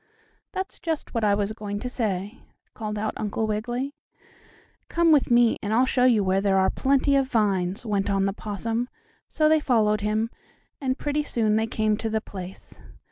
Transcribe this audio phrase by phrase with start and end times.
[0.51, 2.39] "That's just what I was going to say,"
[2.73, 3.93] called out Uncle Wiggily.
[4.89, 8.25] "Come with me, and I'll show you where there are plenty of vines," went on
[8.25, 8.89] the possum,
[9.29, 10.31] so they followed him,
[10.81, 12.79] and pretty soon they came to the place.